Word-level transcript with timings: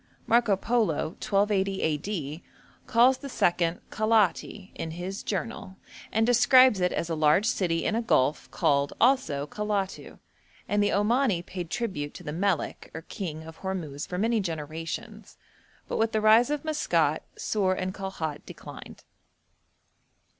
Marco 0.25 0.57
Polo, 0.57 1.09
1280 1.21 1.81
a.d., 1.83 2.43
calls 2.87 3.19
the 3.19 3.29
second 3.29 3.81
Calaiati 3.91 4.71
in 4.73 4.89
his 4.89 5.21
'Journal,' 5.21 5.75
and 6.11 6.25
describes 6.25 6.79
it 6.81 6.91
as 6.91 7.07
'a 7.07 7.13
large 7.13 7.45
city 7.45 7.85
in 7.85 7.93
a 7.93 8.01
gulf 8.01 8.49
called, 8.49 8.93
also, 8.99 9.45
Calatu,' 9.45 10.17
and 10.67 10.81
the 10.81 10.89
Omani 10.89 11.45
paid 11.45 11.69
tribute 11.69 12.15
to 12.15 12.23
the 12.23 12.33
melek 12.33 12.89
or 12.95 13.03
king 13.03 13.43
of 13.43 13.57
Hormuz 13.59 14.07
for 14.07 14.17
many 14.17 14.39
generations, 14.39 15.37
but 15.87 15.97
with 15.97 16.13
the 16.13 16.19
rise 16.21 16.49
of 16.49 16.65
Maskat, 16.65 17.21
Sur 17.37 17.73
and 17.73 17.93
Kalhat 17.93 18.43
declined. 18.43 19.03